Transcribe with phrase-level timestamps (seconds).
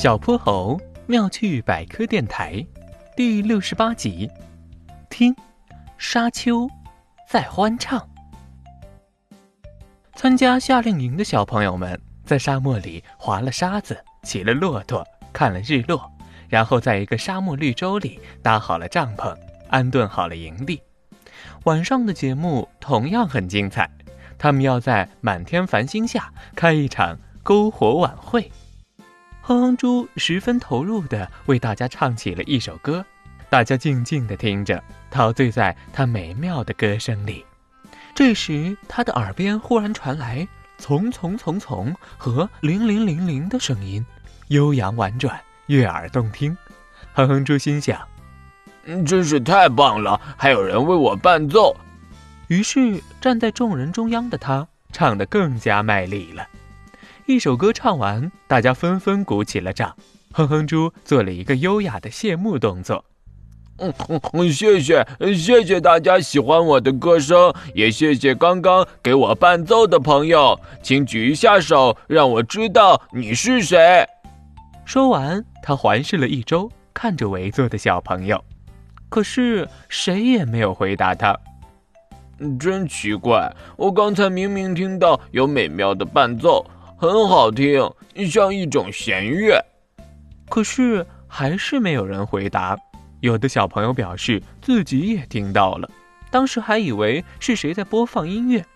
[0.00, 2.64] 小泼猴妙趣百科电台
[3.16, 4.30] 第六十八集，
[5.10, 5.34] 听
[5.98, 6.70] 沙丘
[7.28, 8.08] 在欢唱。
[10.14, 16.08] 参加夏令营的小朋友们在沙漠里滑了沙子，骑了骆驼，看了日落，
[16.48, 19.36] 然后在一个沙漠绿洲里搭好了帐篷，
[19.68, 20.80] 安顿好了营地。
[21.64, 23.90] 晚上的节目同样很精彩，
[24.38, 28.48] 他们要在满天繁星下开一场篝火晚会。
[29.48, 33.02] 哼哼猪十分投入地为大家唱起了一首歌，
[33.48, 37.46] 大家静静地听着，陶醉在他美妙的歌声里。
[38.14, 44.04] 这时，他的耳边忽然传来“从从从从”和“零零零零”的声音，
[44.48, 46.54] 悠扬婉转，悦耳动听。
[47.14, 48.06] 哼哼猪心想：“，
[49.06, 51.74] 真是太棒了，还有人为我伴奏。”
[52.48, 56.46] 于是，站在众人中央的他唱得更加卖力了。
[57.28, 59.94] 一首歌唱完，大家纷纷鼓起了掌。
[60.32, 63.04] 哼哼猪做了一个优雅的谢幕动作。
[63.76, 63.92] 嗯
[64.32, 74.08] 嗯，谢谢，谢谢大家喜欢我的歌声，也谢谢刚刚给我伴奏的朋友，请举一下手，让我知道你是谁。
[74.86, 78.42] 说完，他环视了一周，看着围坐的小朋友，
[79.10, 81.38] 可是谁也没有回答他。
[82.58, 86.64] 真奇怪，我刚才明明听到有美妙的伴奏。
[87.00, 87.88] 很好听，
[88.28, 89.64] 像一种弦乐，
[90.48, 92.76] 可是还是没有人回答。
[93.20, 95.88] 有的小朋友表示自己也听到了，
[96.28, 98.66] 当时还以为是谁在播放音乐。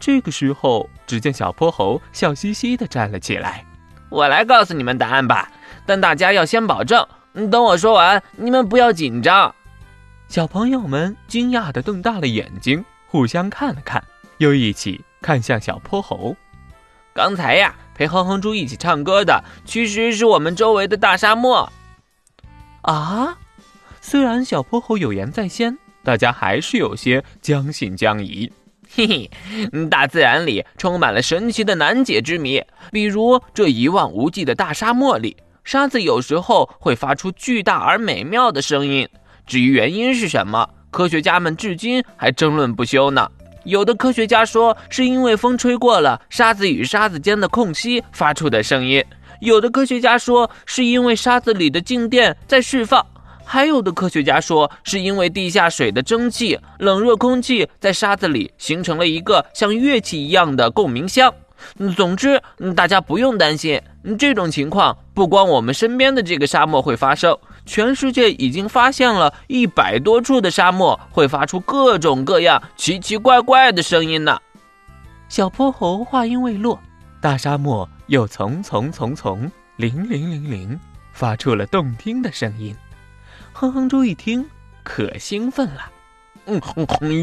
[0.00, 3.64] 这个时候，只见小泼猴笑嘻嘻地站了起来
[4.10, 5.48] ：“我来告诉你们答案吧，
[5.86, 7.06] 但大家要先保证，
[7.48, 9.54] 等我说完，你们不要紧张。”
[10.26, 14.02] 小朋友们惊讶地瞪大了眼睛，互相看了看，
[14.38, 16.34] 又一起看向小泼猴。
[17.14, 21.70] 刚才呀，陪哼哼猪一起唱歌的，其实是我们周围的大沙漠。
[22.82, 23.36] 啊，
[24.00, 28.50] 虽然小泼猴有言在先，大家还是有些将信将疑。
[28.94, 29.30] 嘿嘿，
[29.90, 39.08] 大自然里充满了神奇的难解之谜，比如这一望无际的大沙漠里，沙子有时候会发出巨大而美妙的声音。
[39.46, 43.30] 至于原因是什么，科学家们至今还争论不休呢。
[43.64, 49.02] 有的科学家说，是因为风吹过了沙子与沙子间的空隙发出的声音；
[49.40, 53.00] 有的科学家说，是因为沙子里的静电在释放；
[53.44, 61.32] 还有的科学家说，是因为地下水的蒸汽、冷热空气在沙子里形成了一个像乐器一样的共鸣箱。
[61.96, 62.42] 总之，
[62.74, 63.80] 大家不用担心，
[64.18, 67.38] 这种情况不光我们身边的这个沙漠会发生。
[67.64, 74.38] 全世界已经发现了一百多处的沙漠会发出各种各样奇奇怪怪的声音呢。
[75.28, 76.78] 小泼猴话音未落，
[77.20, 80.80] 大沙漠又从从从从铃铃铃铃
[81.12, 82.76] 发出了动听的声音。
[83.52, 84.46] 哼哼猪一听，
[84.82, 85.90] 可兴奋了。
[86.46, 86.60] 嗯，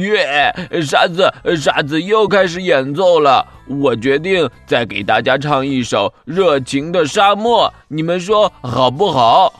[0.00, 0.54] 耶！
[0.80, 3.44] 沙子，沙子又开始演奏了。
[3.66, 9.52] 我决定再给大家唱一首《热情的沙漠》，你们说好不好？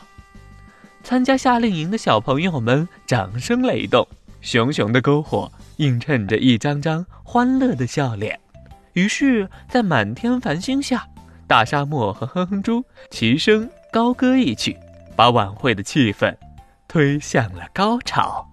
[1.09, 4.07] 参加夏令营的小朋友们掌声雷动，
[4.41, 8.39] 熊熊的篝火映衬着一张张欢乐的笑脸。
[8.93, 11.03] 于是，在满天繁星下，
[11.47, 14.77] 大沙漠和哼哼猪齐声高歌一曲，
[15.15, 16.31] 把晚会的气氛
[16.87, 18.47] 推向了高潮。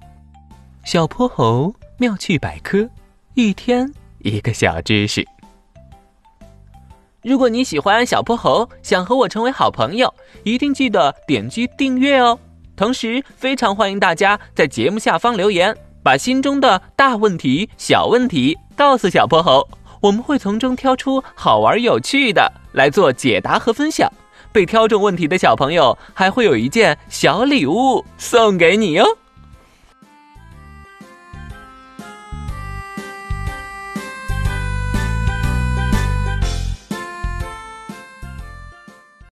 [0.82, 2.88] 小泼猴妙趣百科，
[3.34, 5.22] 一天一个小知识。
[7.22, 12.38] 如果你喜欢小泼猴，想和我成为好朋友，一定记得点击订阅哦。
[12.76, 19.66] 同时，非常欢迎大家在节目下方留言，把心中的大问题、小问题告诉小泼猴，
[20.00, 24.08] 我们会从中挑出好玩有趣的来做解答和分享。
[24.52, 29.04] 被挑中问题的小朋友还会有一件小礼物送给你哟。